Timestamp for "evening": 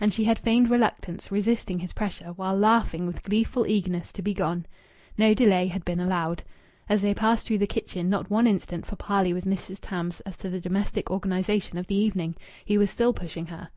11.94-12.34